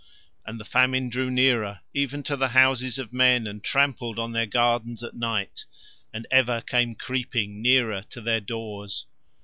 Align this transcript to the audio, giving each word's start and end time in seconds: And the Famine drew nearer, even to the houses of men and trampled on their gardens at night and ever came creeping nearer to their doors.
And 0.47 0.59
the 0.59 0.65
Famine 0.65 1.09
drew 1.09 1.29
nearer, 1.29 1.81
even 1.93 2.23
to 2.23 2.35
the 2.35 2.47
houses 2.47 2.97
of 2.97 3.13
men 3.13 3.45
and 3.45 3.63
trampled 3.63 4.17
on 4.17 4.31
their 4.31 4.47
gardens 4.47 5.03
at 5.03 5.13
night 5.13 5.65
and 6.11 6.25
ever 6.31 6.59
came 6.61 6.95
creeping 6.95 7.61
nearer 7.61 8.01
to 8.09 8.19
their 8.19 8.39
doors. 8.41 9.05